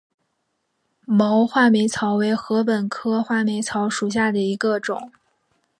[1.05, 5.11] 毛画眉草为禾本科画眉草属下的一个种。